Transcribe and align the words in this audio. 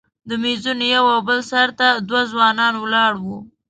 د 0.27 0.31
میزونو 0.43 0.85
یو 0.93 1.05
او 1.15 1.19
بل 1.27 1.39
سر 1.51 1.69
ته 1.79 1.87
دوه 2.07 2.21
ځوانان 2.31 2.73
ولاړ 2.77 3.13
وو. 3.23 3.37